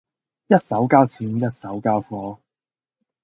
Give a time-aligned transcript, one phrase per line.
[0.47, 2.39] 一手交錢一手交貨